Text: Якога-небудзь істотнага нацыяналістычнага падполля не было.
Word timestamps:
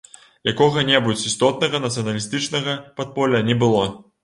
Якога-небудзь 0.51 1.25
істотнага 1.33 1.83
нацыяналістычнага 1.85 2.77
падполля 2.97 3.45
не 3.53 3.61
было. 3.63 3.87